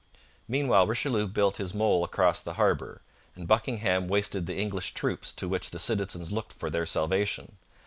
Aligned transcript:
Meanwhile, 0.47 0.87
Richelieu 0.87 1.27
built 1.27 1.57
his 1.57 1.75
mole 1.75 2.03
across 2.03 2.41
the 2.41 2.55
harbour, 2.55 3.03
and 3.35 3.47
Buckingham 3.47 4.07
wasted 4.07 4.47
the 4.47 4.57
English 4.57 4.95
troops 4.95 5.31
to 5.33 5.47
which 5.47 5.69
the 5.69 5.77
citizens 5.77 6.31
looked 6.31 6.53
for 6.53 6.71
their 6.71 6.87
salvation. 6.87 7.57